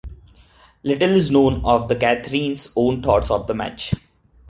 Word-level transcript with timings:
Little 0.81 1.11
is 1.11 1.29
known 1.29 1.63
of 1.63 1.87
Catherine's 1.99 2.73
own 2.75 3.03
thoughts 3.03 3.29
on 3.29 3.45
the 3.45 3.53
match. 3.53 3.93